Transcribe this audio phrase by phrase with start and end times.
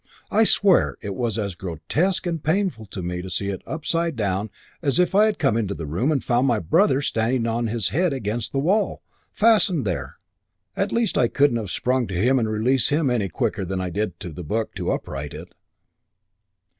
[0.31, 4.49] I swear it was as grotesque and painful to me to see it upside down
[4.81, 7.89] as if I had come into the room and found my brother standing on his
[7.89, 10.17] head against the wall, fastened there.
[10.75, 14.19] At least I couldn't have sprung to him to release him quicker than I did
[14.21, 15.53] to the book to upright it."